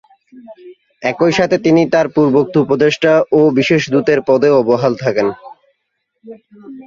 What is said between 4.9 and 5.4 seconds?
থাকেন।